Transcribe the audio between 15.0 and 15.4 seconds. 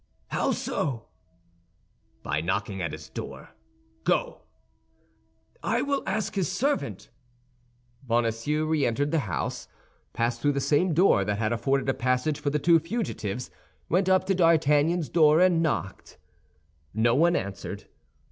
door,